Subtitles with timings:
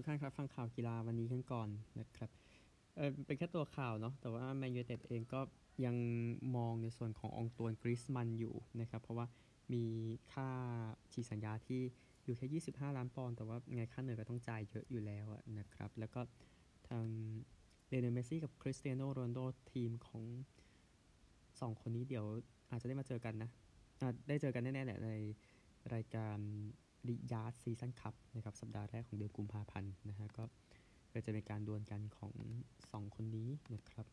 [0.00, 1.68] ทุกท่านครับฟังข่าวกีฬาวันนี้กันก่อน
[2.00, 2.30] นะครับ
[2.96, 5.40] เออเป็นแค่ตัวข่าวเนาะแต่ว่าแมนยูไนเต็ดเองก็
[5.84, 5.96] ยัง
[6.56, 9.26] มองในส่วนของอองตวนกรีซมันน์อยู่นะครับเพราะว่า
[9.72, 9.84] มี
[10.32, 10.48] ค่า
[11.12, 11.80] ฉีกสัญญาที่
[12.24, 15.26] อยู่แค่ 25 ล้านปอนด์แต่ว่าไงค่าเหนื่อยก็ต้องจ่ายเยอะอยู่แล้ว
[15.58, 16.20] นะครับแล้วก็
[16.88, 17.06] ทาง
[17.88, 19.38] ลิโอเนลเมสซี่กับคริสเตียโนโรนัลโด
[19.72, 20.24] ทีมของ
[21.00, 22.26] 2 คนนี้เดี๋ยว
[22.70, 23.50] อาจจะได้มาเจอกันนะ
[24.28, 25.10] ได้เจอกันแน่ๆแหละใน
[25.94, 26.38] รายการ
[27.08, 30.44] Riyadh Season Cup นะครับสัปดาห์แรกของเดือนกุมภาพันธ์นะฮะก็
[31.24, 32.34] จะเป็นการดวลกันของ
[32.78, 34.06] 2 คนนี้นะครับ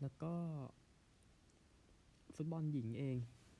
[0.00, 0.32] แล้วก็
[2.34, 3.16] ฟุตบอลหญิงเอง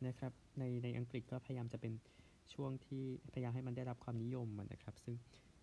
[0.07, 1.93] นะครับในในอังกฤษก็พยายามจะเป็น
[2.55, 5.17] ช่วงที่พยายามให้มันได้รับความนิยมนะครับ ซึ่ง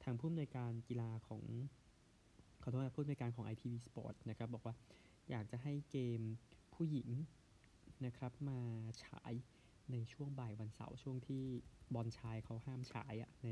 [0.04, 1.44] ทางผู้อำนวยการกีฬาของ
[2.62, 4.76] ขอโทษนะผู้อำนวยการของ ITV Sport นะครับบอกว่า
[5.30, 6.22] อยากจะให้เกม
[6.74, 7.10] ผู้หญิง
[8.06, 8.60] นะครับมา
[9.04, 9.34] ฉาย
[9.92, 11.44] ในช่วงบ่ายวันเสาร์ช่วงที่
[11.94, 13.50] บอลชายเขาห้ามฉายอะใน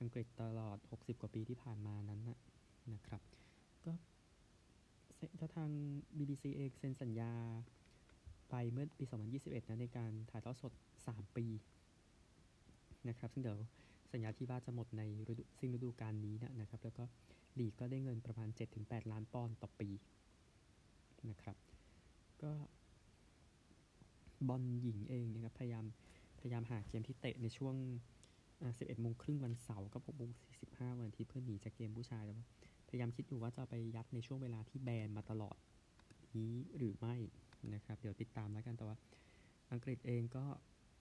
[0.00, 2.38] อังกฤษตลอด 60 กว่าปีที่ผ่านมานั้นนะ
[2.94, 3.22] นะครับ
[3.84, 3.92] ก็
[5.40, 5.70] ถ้าทาง
[6.18, 7.32] BBC เองเซ็นสัญญา
[8.50, 9.04] ไปเมื่อปี
[9.38, 10.72] 2021 นะในการถ่ายทอดสด
[11.04, 11.46] 3 ปี
[13.08, 13.58] นะครับ ซึ่งเดี๋ยว
[14.12, 17.04] สัญญาที่ว่าจะหมดในฤดูสิ้นฤดูกาลนี้นะนะครับ แล้วก็
[17.58, 18.48] ลีกก็ได้เงินประมาณ
[18.80, 19.88] 7-8 ล้านปอนด์ต่อปี
[21.30, 21.56] นะครับ
[22.42, 22.52] ก็
[24.48, 25.84] บอลหญิงเองนะครับพยายาม
[26.40, 27.74] พยายามหาเกมที่เตะในช่วง
[28.38, 30.30] 11โมงครึ่งวันเสาร์กับ6โมง
[30.66, 32.36] 45 วันทิตย์เพื่อหนีจากเกมผู้ชายแล้ว
[32.88, 35.56] พยายามคิดอยู่ว่าจะไปยัดในช่วงเวลาที่แบนมาตลอด
[36.36, 37.16] นี้หรือไม่
[37.74, 38.96] นะครับ เดี๋ยวติดตามแล้วกันแต่ว่า
[39.72, 40.44] อังกฤษเองก็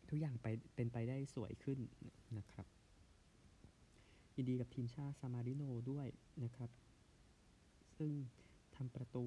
[0.10, 1.80] ทุกอย่างไปเป็นไปได้สวยขึ้น
[2.38, 2.66] นะครับ
[4.36, 6.08] ยินดีกับทีมชาติซามาริโนด้วย
[6.44, 6.70] นะครับ
[7.98, 8.12] ซึ่ง
[8.76, 9.26] ทำประตู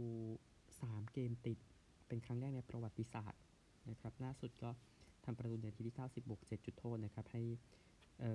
[0.54, 1.58] 3 เกมติด
[2.06, 3.40] เป็นครั้งแรกในประวัติศาสตร์
[3.90, 4.70] นะครับล่าสุดก็
[5.24, 7.42] ทำประตูในทีที่ 90บวก7จุดโทษนะครับ ให้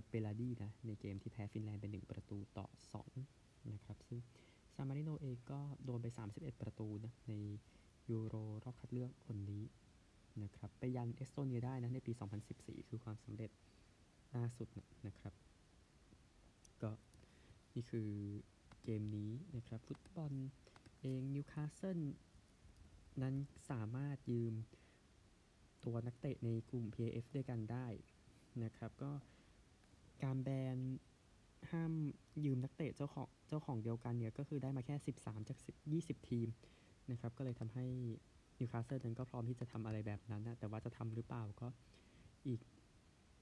[0.08, 2.68] เปลาดีนะในเกมที่แพ้ฟินแลนด์เป็น1ประตูต่อ
[3.16, 4.20] 2 นะครับ ซึ่ง
[4.76, 7.34] ซามาริโนเองก็โดนไป 31 ประตูนะใน
[8.10, 9.64] ยูโรรอบคัดเลือกคนนี้
[10.44, 12.12] นะครับไปยันเอสโตเนียได้นะในปี
[12.52, 13.52] 2014 คือความสำเร็จ
[14.36, 14.68] ล่าสุด
[15.08, 15.34] นะครับ
[16.82, 16.92] ก็
[17.76, 18.10] นี่คือ
[18.84, 20.32] เกมนี้นะครับ ฟุตบอล
[21.02, 22.00] เองนิวคาสเซิล
[23.22, 23.36] นั้น
[23.70, 24.54] สามารถยืม
[25.86, 27.88] ตัวนักเตะในกลุ่ม PIF ด้วยกันได้
[28.64, 29.12] นะครับ ก็
[30.24, 30.78] การแบน
[31.72, 31.92] ห้าม
[32.44, 35.58] ยืมนักเตะเจ้าของเจ้าของเดียวกันเนี่ยก็คือได้มาแค่ 13 จาก
[35.94, 36.48] 20 ทีม
[37.12, 37.86] นะครับก็เลยทำให้
[38.60, 41.68] นิวคาสเซิลนั้นก็พร้อมที่จะทำอะไรแบบนั้นนะแต่ว่าจะทำหรือเปล่าก็
[42.48, 42.62] อีก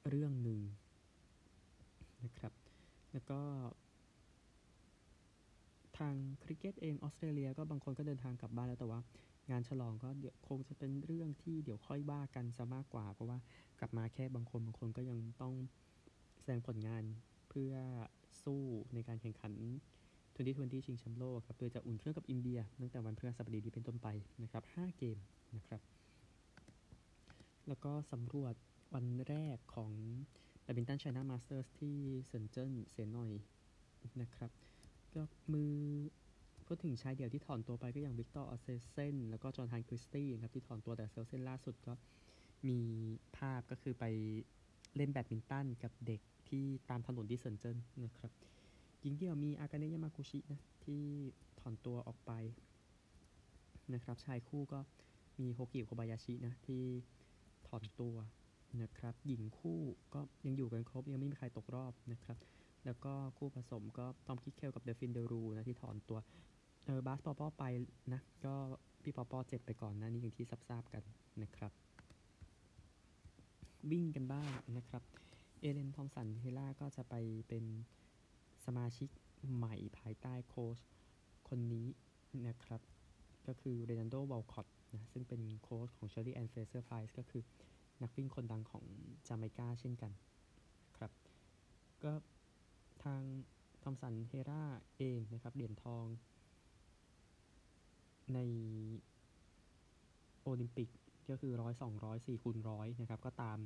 [0.10, 0.60] เรื่องหนึ่ง
[2.24, 2.54] นะครับ
[3.12, 3.40] แล้วก็
[5.98, 9.00] ทางคริกเก็ตเองออสเตรเลียก็บางคนก็เดินทางกลับบ้านแล้วแต่ว่า
[9.52, 13.38] งานฉลองก็เดี๋ยวคงจะเป็นเรื่องที่เดี๋ยวค่อยว่ากันซะมากกว่า เพราะว่า
[13.80, 15.54] กลับมาแค่บางคนบางคนก็ยังต้อง
[16.40, 17.04] แสดงผลงาน
[17.50, 17.74] เพื่อ
[18.44, 18.62] สู้
[18.94, 19.54] ในการแข่งขัน
[20.18, 24.08] 2020ชิงแชมป์โลกครับโดยจะอุ่นเครื่องกับอินเดีย ตั้งแต่วันพฤหัสบดีนี้เป็นต้นไป
[24.44, 25.18] นะครับ 5 เกม
[25.56, 25.82] นะครับ
[27.68, 28.54] แล้วก็สำรวจ
[28.94, 29.92] วันแรกของ
[30.62, 31.98] แบดมินตันไชน่ามาสเตอร์สที่
[32.28, 33.32] เซินเจิ้นเซนหน่อย
[34.22, 34.52] นะครับ
[35.16, 35.24] ก็
[35.54, 35.72] มือ
[36.66, 41.94] พูดถึงชายเดี่ยวที่ถอนตัวไปก็อย่างวิกเตอร์แอ็กเซลเซ่นแล้วก็โจนาธานคริสตี้ครับที่ถอนตัวแต่แอ็กเซลเซ่นล่าสุดก็
[42.68, 42.80] มี
[43.38, 44.06] ภาพก็คือไป
[44.96, 48.32] เล่นแบดมินตันกับเด็กที่ตามถนนที่เซินเจิ้นนะครับ
[49.02, 51.02] หญิงเดี่ยวมีอากาเนยามากุชินะที่
[51.60, 52.32] ถอนตัวออกไป
[53.94, 54.80] นะครับชายคู่ก็
[55.40, 56.84] มีโฮกิโคบายาชินะที่
[57.68, 58.16] ถอนตัว
[58.82, 59.80] นะครับหญิงคู่
[60.14, 62.38] ก็ยังอยู่กันครบยังไม่มีใครตกรอบนะครับ
[62.86, 66.20] แล้วก็คู่ผสมก็ทอมคิกเคลกับเดลฟินเดลรูนะที่ถอนตัว
[66.86, 67.64] เออบาสปอปอไป
[68.14, 68.54] นะ ก็
[69.04, 71.04] พี่ปอปอเจ็บไปก่อนนะนี่อย่างที่ทราบกัน
[71.44, 71.72] นะครับ
[73.92, 75.04] วิ่งกันบ้างนะครับ
[75.62, 77.16] เอเลนทอมป์สันเฮราห์ก็จะไป
[77.48, 77.66] เป็น
[78.66, 79.10] สมาชิก
[79.56, 80.78] ใหม่ภายใต้โค้ช
[81.50, 81.88] คนนี้
[82.48, 82.82] นะครับ
[83.48, 87.44] ก็คือเรนัลโดวอลคอตนะซึ่งเป็นโค้ชของเชอร์รี่แอนเฟเซอร์ไพรส์ก็คือ
[88.02, 88.84] นักวิ่งคนดังของ
[89.28, 90.12] จาเมกาเช่นกัน
[90.98, 91.12] ครับ
[92.04, 92.12] ก็
[93.08, 93.24] ทาง
[93.84, 94.64] ทอมป์สันเฮราห์
[94.98, 96.06] เองนะครับ เหรียญทอง
[98.34, 98.40] ใน
[100.44, 100.90] โอลิมปิก
[101.30, 103.58] ก็คือร้อยสองร้อยสี่คูณร้อยนะครับ ก็ตาม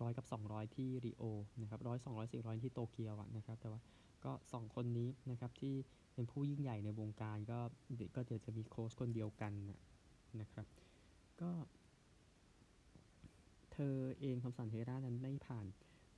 [0.00, 1.24] ร้อยกับสองร้อยที่ริโอ
[1.60, 3.80] นะครับร้อยสองร้อยสี่ร้อยที่โตเกียวนะครับ แต่ว่า
[4.24, 5.74] ก็สองคนนี้นะครับที่
[6.14, 7.58] เป็นผู้ยิ่งใหญ่ในวงการก็
[7.94, 9.52] เดี๋ยวก็เดี๋ยวจะมีโค้ชคนเดียวกัน
[10.40, 10.66] นะครับ
[11.40, 11.50] ก็
[13.72, 15.66] เธอเองคำสั่งเทรานั้นไม่ผ่าน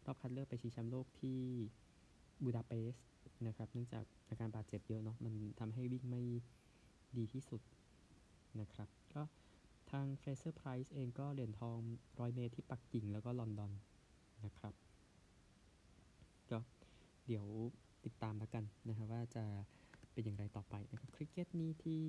[0.07, 1.41] รอบคัดเลือกไปชิงแชมป์โลกที่
[2.45, 3.05] บูดาเปสต์
[3.47, 6.23] นะครับ เนื่องจากอาการบาดเจ็บเยอะเนาะ มันทำให้วิ่งไม่
[7.17, 7.61] ดีที่สุด
[8.61, 9.23] นะครับ ก็
[9.91, 11.79] ทางเฟรเซอร์ไพรซ์เองก็เหรียญทอง
[12.21, 13.73] ร้อยเมตรที่ปักกิ่งแล้วก็ลอนดอน
[14.45, 14.75] นะครับ
[16.51, 16.59] ก็
[17.27, 17.47] เดี๋ยว
[18.05, 19.45] ติดตามแล้วกันนะครับว่าจะ
[20.13, 22.05] เป็นอย่างไรต่อไปนะครับคริกเก็ตนี่ที่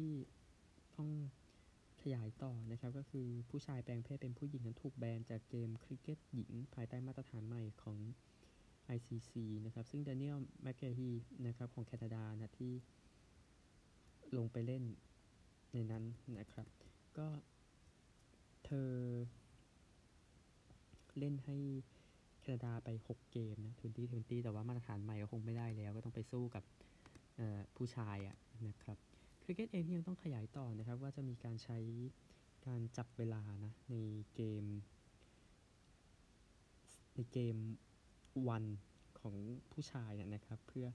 [0.96, 1.10] ต้อง
[2.02, 7.98] ขยายต่อนะครับ ก็คือผู้ชายแปลงเพศเป็นผู้หญิงนั้นถูกแบนจากเกมคริกเก็ตหญิงภายใต้มาตรฐานใหม่ของ
[8.96, 9.32] ICC
[9.66, 11.12] นะครับ ซึ่งด a น i e l m c g a h e
[11.48, 12.74] นะครับของแคนาดานะที่
[14.38, 14.84] ลงไปเล่น
[15.74, 16.04] ในนั้น
[16.40, 16.68] นะครับ
[17.18, 17.28] ก็
[18.66, 18.92] เธอ
[21.20, 21.58] เล่นให้
[22.42, 26.64] แคนาดาไป 6 เกมนะท20 20 แต่ว่ามาตรฐานใหม่ก็คงไม่ได้แล้ว ก็ต้องไปสู้กับ
[27.76, 28.98] ผู้ชายอะนะครับ
[29.44, 31.78] คริกเก็ตเองยังต้องขยายต่อนะครับ ว่าจะมีการใช้
[32.68, 33.96] การจับเวลานะใน
[34.36, 34.66] เกม
[37.16, 37.56] ในเกม
[38.50, 38.64] วัน
[39.20, 39.36] ของ
[39.72, 40.88] ผู้ชายนะครับ เพื่อ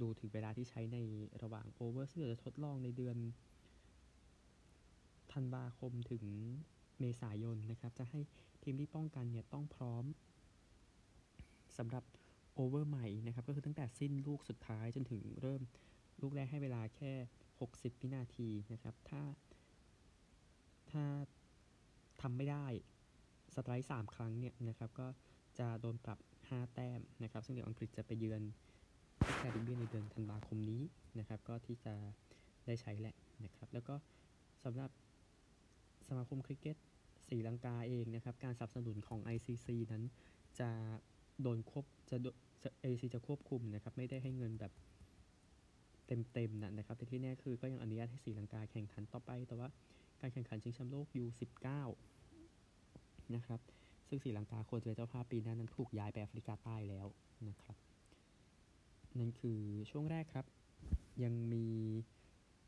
[0.00, 0.98] ดูถึงเวลาที่ใช้ใน
[1.42, 3.16] ระหว่างโอเวอร์ซึ่งจะทดลองในเดือน
[5.32, 6.24] ธันวาคมถึง
[7.00, 8.20] เมษายนนะครับ จะให้
[8.62, 10.04] ทีมที่ป้องกันเนี่ยต้องพร้อม
[11.78, 12.04] สำหรับ
[12.54, 15.62] โอเวอร์ใหม่นะครับ ก็คือตั้งแต่สิ้นลูกสุดท้ายจนถึงเริ่ม
[16.20, 17.12] ลูกแรกให้เวลาแค่
[17.60, 19.22] 60 วินาทีนะครับ ถ้า
[20.90, 21.04] ถ้า
[22.22, 22.66] ทำไม่ได้
[23.54, 25.06] สไตร์สามครั้งเนี่ยนะครับ ก็
[25.58, 26.18] จะโดนปรับ
[26.50, 28.42] 5 แต้มนะครับ ซึ่งเดี๋ยวอังกฤษจะไปเยือน
[29.36, 30.82] แคริบเบียนในเดือนธันวาคมนี้
[31.18, 31.94] นะครับ ก็ที่จะ
[32.66, 33.14] ได้ใช้แหละ
[33.44, 33.94] นะครับ แล้วก็
[34.64, 34.90] สำหรับ
[36.08, 36.76] สมาคมคริกเก็ต
[37.28, 40.02] ศรีลังกาเองนะครับ การสนับสนุนของ ICC นั้น
[40.60, 40.70] จะ
[41.42, 44.72] โดนควบจะเอซีจะควบคุมนะครับ ไม่ได้ให้เงินแบบ
[46.06, 49.68] เต็มๆนะนะครับ แต่ที่แน่คือก็ยังอนุญาตให้ศรีลังกาแข่งขันต่อไป แต่ว่า
[50.20, 51.66] การแข่งขันชิงแชมป์โลก U19
[53.34, 53.60] นะครับ
[54.08, 57.06] ซึ่งศรีลังกาควรจะเป็นเจ้าภาพปีหน้านั้นถูกย้ายไปแอฟริกาใต้แล้ว
[57.48, 57.76] นะครับ
[59.18, 59.60] นั่นคือ
[59.90, 60.46] ช่วงแรกครับ
[61.24, 61.66] ยังมี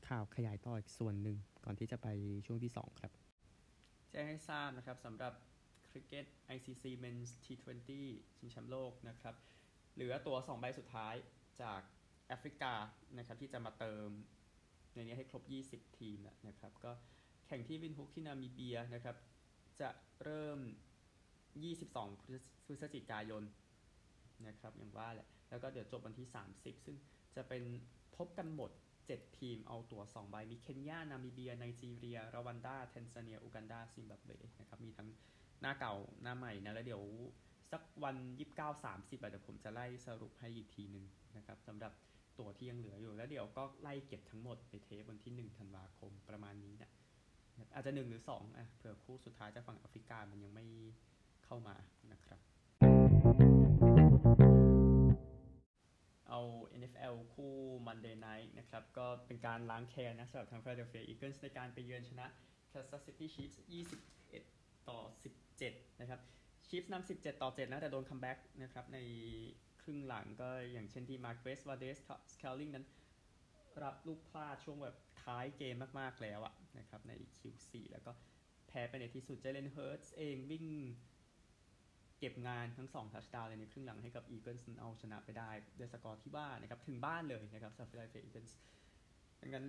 [0.09, 2.07] ข่าวขยายต่ออีกส่วนหนึ่งก่อนที่จะไป
[2.47, 3.13] ช่วงที่ 2 ครับ
[4.11, 5.33] แจ้งให้ทราบนะครับสำหรับ
[5.91, 6.27] คริกเก็ต
[6.57, 7.91] ICC Men's T20
[8.37, 9.35] ชิงแชมป์โลกนะครับ
[9.95, 11.15] เหลือตั๋ว 2 ใบสุดท้าย
[11.63, 11.81] จาก
[12.29, 12.73] แอฟริกา
[13.19, 14.09] นะครับที่จะมาเติม
[14.95, 15.43] ในนี้ให้ครบ
[15.89, 16.19] 20 ทีม
[16.49, 16.93] นะครับ ก็
[17.47, 19.17] แข่งที่วินฮุกที่นามิเบียนะครับ
[19.81, 19.89] จะ
[20.25, 20.59] เริ่ม
[21.67, 23.43] 22 พฤศจิกายน
[24.47, 26.97] นะครับอย่างว่าแหละ แล้วก็เดี๋ยวจบวันที่ 30 ซึ่ง
[27.37, 27.63] จะเป็น
[28.17, 28.71] พบกันหมด
[29.05, 35.09] 7 ทีมเอาตั๋ว2ใบ มีเคนยา นามิเบีย ไนจีเรีย รวันดาแทนซาเนีย อูกันดา ซิมบับเวนะครับมีทั้ง
[35.61, 37.03] หน้าเก่าหน้าใหม่นะ แล้วเดี๋ยว
[37.73, 38.17] สักวัน
[38.53, 41.05] 29 30เดี๋ยวผมจะไล่สรุปให้อีกทีหนึ่ง
[41.37, 41.93] นะครับสำหรับ
[42.39, 46.91] ตัวที่ยังเหลืออยู่ แล้วเดี๋ยวก็ไล่เก็บทั้งหมดไปเทปวันที่ 1 ธันวาคมประมาณนี้นะ
[47.75, 50.67] อาจจะ 1 หรือ2อะเผื่อคู่สุดท้ายจากฝั่งแอฟริกามันยังไม่
[51.49, 51.77] เข้ามา
[52.13, 52.39] นะครับ
[56.29, 56.41] เอา
[56.81, 57.55] NFL คู่
[57.87, 62.27] Monday Night นะครับ ก็เป็นการล้างแค้นนะสำหรับทาง Philadelphia Eagles ในการไปเยือนชนะ
[62.73, 63.57] Kansas City Chiefs
[64.23, 64.99] 21 ต่อ
[65.51, 66.21] 17 นะครับ
[66.69, 68.99] Chiefs นำ17 ต่อ 7 นะ แต่โดนคัมแบ็กนะครับ ใน
[69.83, 72.85] ครึ่งหลังก็อย่างเช่นที่ Marquez Valdes-Scantling นั้น
[73.83, 78.11] รับลูกพลาดช่วงแบบท้ายเกมมาก ๆ แล้วอะนะครับ ใน Q4 แล้วก็
[78.69, 80.67] แพ้ไปในที่สุดเจเลนเฮิร์ตส์เองวิ่ง
[82.19, 88.57] เก็บงานทั้ง2ทัชดาวน์เลยในครึ่งหลังให้กับอีเกิลส์เอาชนะไปได้ด้วยสกอร์ที่บ้านนะครับ ถึงบ้านเลยนะครับสำหรับฟิลาเดลเฟียอีเกิลส์
[89.41, 89.67] ดังนั้น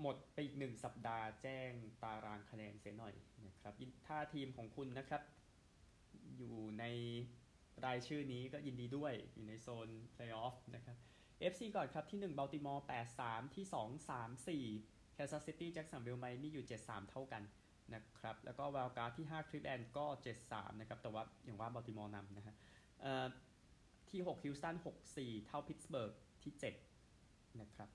[0.00, 1.70] หมดไปอีกหนึ่งสัปดาห์แจ้ง
[2.02, 3.14] ตารางคะแนนเสียหน่อย
[3.46, 3.74] นะครับ
[4.06, 5.22] ถ้าทีมของคุณนะครับ
[6.36, 6.84] อยู่ใน
[7.84, 10.96] รายชื่อนี้ก็ยินดีด้วยอยู่ในโซนเพลย์ออฟนะครับ
[11.52, 12.86] AFC ก่อนครับ ที่ 1 บัลติมอร์
[13.20, 17.42] 83 ที่ 2 3 4 Kansas City Jacksonville Miami อยู่ 73 เท่ากัน
[17.94, 20.06] นะครับ แล้วก็ wild card ที่ 5คลีฟแลนด์ก็
[20.42, 22.54] 73 นะครับ แต่ว่าอย่างว่าบัลติมอร์นำนะฮะ
[24.10, 24.76] ที่6ฮิวสตัน
[25.10, 26.52] 64 เท่าพิตสเบิร์กที่
[27.06, 27.88] 7 นะครับ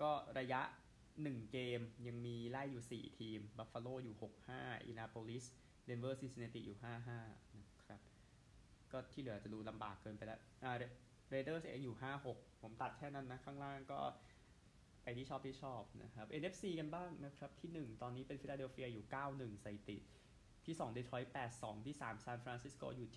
[0.00, 0.60] ก็ระยะ
[1.08, 4.16] 1 เกมยังมีไล่อยู่ 4 ทีมบัฟฟาโลอยู่
[4.50, 5.44] 65อินเดียนาโพลิส
[5.86, 6.78] เดนเวอร์ซินซินเนติอยู่
[7.16, 8.00] 55 นะครับ
[8.92, 10.40] ก็ที่เหลือจะดูลำบากเกินไปแล้ว
[11.30, 11.96] เรเดอร์เองอยู่
[12.28, 14.00] 5-6 ผมตัดแค่นั้นนะ ข้างล่างก็
[15.08, 19.98] ไปที่ชอบที่ชอบนะครับ NFC กันบ้างนะครับที่ 1 ตอนนี้เป็นฟิลาเดลเฟียอยู่ 9-1สถิติ
[20.66, 23.08] ที่2เดทรอยต์8-2 ที่3ซานฟรานซิสโกอยู่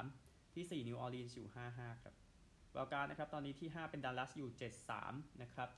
[0.00, 2.14] 7-3 ที่4นิวออร์ลีนส์อยู่ 5-5 ครับ
[2.74, 4.50] wild card นะครับตอนนี้ที่ 5 เป็นดัลลัสอยู่
[4.96, 5.68] 7-3 นะครับ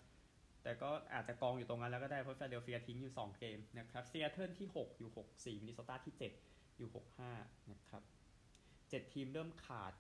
[0.63, 6.15] แต่ก็อาจจะกองอยู่ตรงนั้นแล้วก็ได้เพราะฟิลาเดลเฟียทิ้งอยู่ 2 เกมนะครับเซีแอตเทิลที่ 6 อยู่ 6-4มินนิโซตาที่
[6.47, 6.91] 7 อยู่
[7.31, 8.03] 6-5 นะครับ
[8.61, 9.93] 7 ทีมเริ่มขาด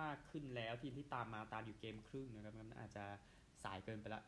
[0.00, 3.04] มากขึ้นแล้วทีมที่ตามมาตามอยู่เกมครึ่งนะครับมันอาจจะ
[3.64, 4.24] สายเกินไปแล้ว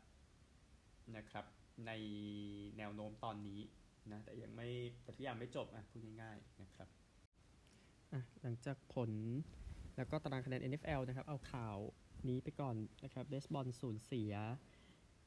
[1.17, 1.45] นะครับ
[1.87, 1.93] ใน
[2.79, 3.61] แนวโน้มตอนนี้
[4.13, 4.69] นะแต่ยังไม่
[5.03, 6.89] แต่ทุกอย่างไม่จบอะพูดง่ายๆนะครับ
[8.13, 9.11] อะหลังจากผล
[9.97, 11.77] แล้วก็ตารางคะแนน NFL นะครับ เอาข่าว
[12.29, 14.33] นี้ไปก่อนนะครับเบสบอลสูญเสีย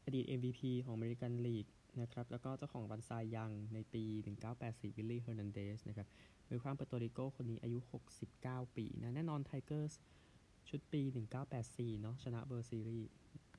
[0.06, 1.68] อดีต MVP ของอเมริกันลีก
[2.01, 4.03] นะครับแล้วก็เจ้าของรางวัลไซยังในปี
[4.51, 6.08] 1984วิลลี่เฮอร์นันเดสนะครับ
[6.50, 7.80] มือขว้างเปอร์โตริโกคนนี้อายุ
[8.27, 9.94] 69 ปีนะแน่นอนไทเกอร์ส
[10.70, 11.01] ชุดปี
[11.51, 13.10] 1984 เนาะชนะเวิลด์ซีรีส์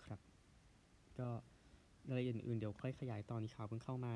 [0.04, 0.20] ครับ
[1.18, 1.28] ก็
[2.08, 4.14] รายละเอียดอื่นเดี๋ยวค่อยขยายตอนนี้ข่าวเพิ่งเข้ามา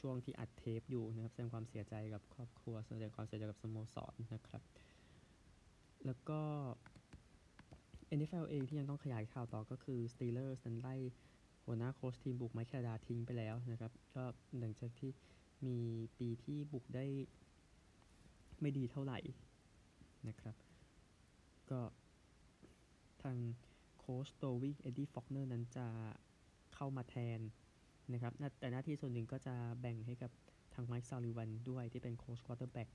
[0.00, 4.62] ช่วงที่อัดเทปอยู่นะครับแสดงความเสียใจกับครอบครัวแสดงความเสียใจกับสโมสรนะครับ
[6.06, 6.40] แล้วก็
[8.18, 10.96] NFL เองที่ยังต้องขยายข่าวต่อก็คือ Steelers นั้นไล่
[11.64, 14.24] หัวหน้าโค้ชทีมบุกไมค์แคดาทิ้งไปแล้วนะครับ ก็
[14.58, 15.10] หลังจากที่
[15.66, 15.78] มี
[16.18, 17.06] ปีที่บุกได้
[18.60, 19.18] ไม่ดีเท่าไหร่
[20.28, 20.54] นะครับ
[21.70, 21.80] ก็
[23.22, 23.36] ทาง
[23.98, 25.86] โค้ชตัววิ่งเอ็ดดี้ฟอกเนอร์นั้นจะ
[26.78, 27.40] เข้ามาแทน
[28.12, 30.30] นะครับแต่หน้าที่ส่วนหนึ่งก็จะแบ่งให้กับ
[30.74, 32.88] ทางไมค์ซาลิวันด้วยที่เป็นโค้ชควอเตอร์แบ็ก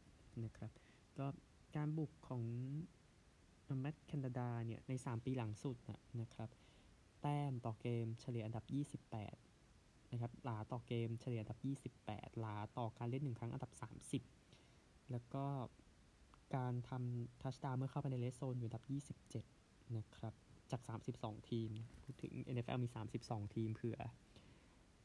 [0.43, 0.71] นะครับ
[1.17, 1.27] ก็
[1.75, 2.43] การบุกของ
[3.81, 5.77] แมตแคนาดาเนี่ย ใน 3 ปีหลังสุด
[6.21, 6.49] นะครับ
[7.21, 8.65] แต้มต่อเกมเฉลี่ยอันดับ
[9.51, 11.59] 28 นะครับ หลาต่อเกมเฉลี่ยอันดับ
[11.99, 13.71] 28 หลาต่อการเล่นหนึ่งครั้งอันดับ
[14.41, 15.45] 30 แล้วก็
[16.55, 18.83] การทำทัชดาวเมื่อเข้าไปในเลสโซนอยู่อันดับ
[19.39, 20.33] 27 นะครับ
[20.73, 20.81] จาก
[21.15, 21.69] 32 ทีม
[22.03, 22.89] พูดถึง NFL มี
[23.21, 23.99] 32 ทีมเผื่อ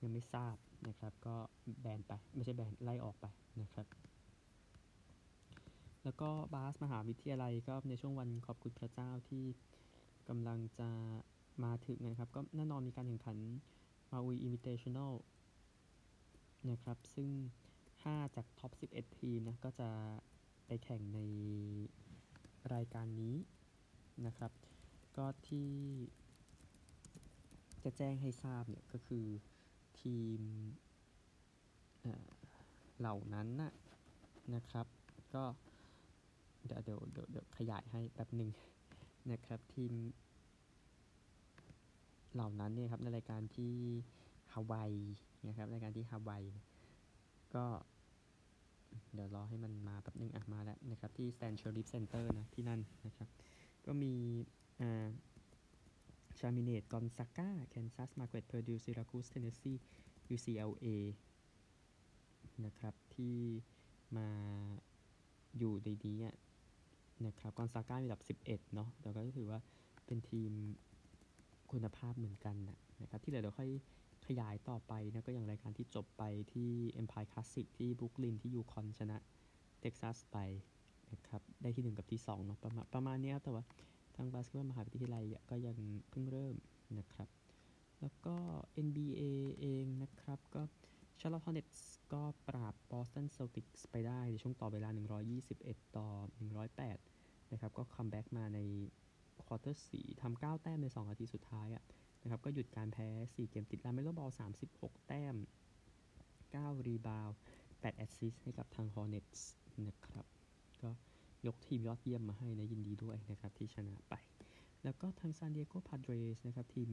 [0.02, 0.56] ยังไม่ทราบ
[0.88, 1.36] นะครับ ก็
[1.80, 3.26] แบนไป ไม่ใช่แบนไล่ออกไป
[3.62, 3.86] นะครับ
[6.04, 9.44] แล้วก็บาสมหาวิทยาลัยก็ในช่วงวันขอบคุณพระเจ้าที่
[10.28, 10.90] กำลังจะ
[11.64, 13.36] มาถึงนะครับ ก็แน่นอนมีการแข่งขัน
[14.10, 15.12] มาวีอินวิเทชันแนล
[16.70, 17.30] นะครับ ซึ่ง
[17.82, 19.88] 5 จากท็อป 11 ทีมนะ ก็จะ
[20.66, 21.20] ไปแข่งใน
[22.74, 23.34] รายการนี้
[24.26, 24.52] นะครับ
[25.18, 25.70] ก็ที่
[27.84, 29.26] จะแจ้งให้ทราบเนี่ยก็คือ
[30.00, 30.40] ทีม
[32.98, 33.72] เหล่านั้นนะ
[34.54, 34.86] นะครับ
[35.34, 35.44] ก็
[36.66, 38.50] เดี๋ยวเดี๋ยวเดี๋ยวยวขยายให้แป๊บหนึ่ง
[39.30, 39.92] นะครับทีม
[42.34, 43.74] เหล่านั้นเนี่ยครับในรายการที่
[44.52, 44.92] ฮาวาย
[45.46, 46.42] นะครับรายการที่ฮาวาย
[47.54, 47.64] ก็
[49.14, 53.28] เดี๋ยวรอให้มันมาแป๊บนึงอะมาแล้วนะครับที่ Stan Sheriff Center นะที่นั่นนะครับ
[53.86, 54.14] ก็มี
[56.38, 59.72] ชามิเนตกอนซาก้าแคนซัสมาร์เกตต์เพอร์ดิวซิราคูสเทนเนสซี
[60.34, 60.86] UCLA
[62.64, 63.36] นะครับ ที่
[64.16, 64.28] มา
[65.58, 66.18] อยู่ในนี้
[67.26, 69.60] นะครับกอนซาก้ามีอันดับ 11 เนาะแต่ก็ถือว่า
[70.06, 70.50] เป็นทีม
[71.72, 72.56] คุณภาพเหมือนกัน
[73.02, 73.70] นะครับ ที่เหลือเดี๋ยวค่อย
[74.26, 76.70] ขยายต่อไปนะก็อย่างรายการที่จบไปที่
[77.00, 79.16] Empire Classic ที่บรุกลินที่ยูคอนชนะ
[79.80, 80.36] เท็กซัสไป
[81.12, 83.64] นะครับ ได้ที่ 1 กับที่ 2 เนาะประมาณประมาณนี้แต่ว่า
[84.18, 85.76] ทางบาสเกตบอลมหาวิทยาลัยก็ยัง
[86.10, 86.56] เพิ่งเริ่ม
[86.98, 87.28] นะครับ
[88.00, 88.36] แล้วก็
[88.86, 89.22] NBA
[89.60, 90.62] เองนะครับ ก็
[91.18, 91.80] Charlotte Hornets
[92.12, 94.88] ก็ปราบ Boston Celtics ไปได้ในช่วงต่อเวลา
[95.38, 96.08] 121 ต่อ
[96.76, 98.60] 108 นะครับ ก็คัมแบ็กมาใน
[99.46, 101.84] ควอเตอร์สี่ทำ9แต้มใน 2 นาทีสุดท้ายอะ
[102.22, 104.30] นะครับ ก็หยุดการแพ้ 4 เกมติดลาเมโลบอล
[104.68, 105.34] 36 แต้ม
[106.14, 107.28] 9 รีบาวด์
[107.62, 109.40] 8 แอสซิสต์ให้กับทาง Hornets
[109.86, 110.26] นะครับ
[110.82, 110.90] ก็
[111.46, 114.14] ยกทีมยอดเยี่ยมมาให้นะยินดีด้วยนะครับที่ชนะไป
[114.84, 116.88] แล้วก็ทางซานดิเอโกพาดเรสนะครับทีม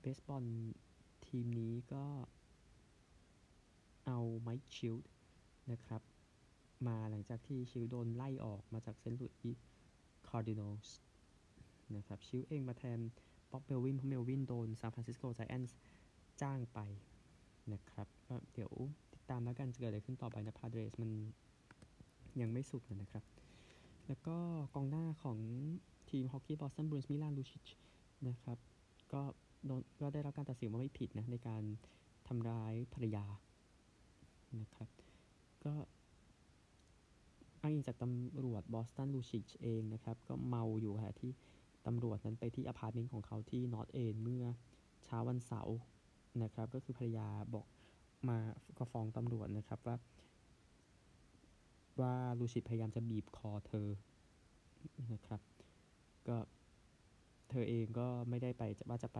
[0.00, 0.44] เบสบอล
[1.26, 2.04] ทีมนี้ก็
[4.06, 5.10] เอาไมค์ชิลด์
[5.72, 6.02] นะครับ
[6.86, 9.66] มาหลังจากที่ชิลโดนไล่ออกมาจากเซนต์ลุยส์
[10.28, 10.96] คาร์ดินัลส์
[11.96, 12.98] นะครับชิลเองมาแทน
[13.50, 15.76] บ็อบเมลวินเพราะเมลวินโดนซานฟรานซิสโกไจแอนส์
[16.42, 16.78] จ้างไป
[17.72, 18.08] นะครับ
[18.52, 18.72] เดี๋ยว
[19.12, 21.10] ติดตามแล้วกันจะเกิดอะไรขึ้นต่อไปนะพาเดรสมัน
[22.40, 23.24] ยังไม่สุดนะครับ
[24.06, 24.36] แล้วก็
[24.74, 25.38] กองหน้าของ
[26.10, 27.68] ทีมฮอกกี้บอสตันบรูนส์มิลานลูชิช
[28.28, 28.58] นะครับ
[29.12, 29.20] ก็
[29.66, 31.62] โดนก็ได้รับการตัดสินว่าไม่ผิดนะ ในการ
[32.28, 33.24] ทำร้ายภรรยา
[34.60, 34.88] นะครับ
[35.64, 35.74] ก็
[37.60, 41.30] อ้างอิงจากตำรวจบอสตันลูชิชเองนะครับ ก็เมาอยู่ค่ะที่
[41.86, 44.44] ตำรวจนั้นไปที่อพาร์ตเมนต์ของเขาที่นอร์ทเอนด์เมื่อ
[45.04, 45.78] เช้าวันเสาร์
[46.42, 47.66] นะครับ ก็คือภรรยาบอก
[48.28, 48.38] มา
[48.78, 49.96] ก็ฟ้องตำรวจนะครับว่า
[52.00, 53.88] ว่าลูชิตพยายามจะบีบคอเธอ
[55.12, 55.40] นะครับ
[56.28, 56.36] ก็
[57.50, 59.18] เธอเองก็ไม่ได้ไปว่าจะไป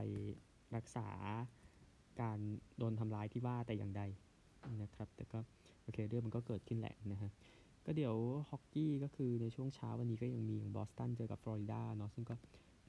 [0.77, 1.09] รักษา
[2.21, 2.39] การ
[2.79, 4.03] โดนทำร้ายที่ว่าแต่อย่างใด
[4.83, 5.39] นะครับ แต่ก็
[5.83, 7.31] โอเคเรื่องมันก็เกิดขึ้นแหละนะฮะ
[7.85, 8.15] ก็เดี๋ยว
[8.51, 12.35] ฮอกกี้ก็คือในช่วงเช้าวันนี้ก็ยังมีอย่างบอสตันเจอกับฟลอริดาเนาะซึ่งก็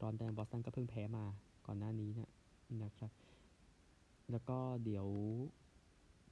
[0.01, 1.25] ร้อนแรงบอสตันก็เพิ่งแพ้มา
[1.65, 2.31] ก่อนหน้านี้นะ
[2.83, 3.11] นะครับ
[4.31, 5.07] แล้วก็เดี๋ยว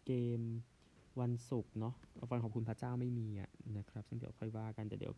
[0.05, 0.41] เกม
[1.20, 1.94] วันศุกร์เนาะ
[2.32, 5.13] วันขอบคุณพระเจ้าไม่มีอะนะครับซึ่งเดี๋ยวค่อยว่ากันแต่เดี๋ยว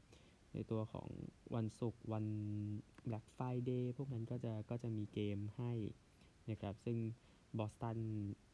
[0.54, 1.08] ในตัวของ
[1.56, 2.26] วันศุกร์วัน
[3.08, 5.72] Black Friday พวกนั้นก็จะก็จะมีเกมให้
[6.52, 6.98] นะครับซึ่ง
[7.58, 7.98] บอสตัน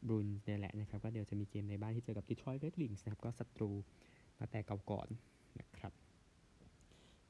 [0.06, 3.70] บรูนเนี่ยแหละนะครับ ก็เดี๋ยวจะมีเกมในบ้านที่เจอกับ Detroit Red Wings นะครับ ก็ศัตรู
[4.38, 5.08] มาแต่เก่าก่อน
[5.60, 5.92] นะครับ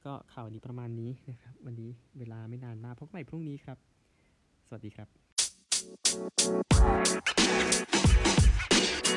[0.05, 3.79] ก็ข่าวนี้ประมาณนี้นะครับ วันนี้เวลาไม่นานมากพบกันใหม่พรุ่งนี้ครับ
[4.67, 5.09] สวัสดีครับ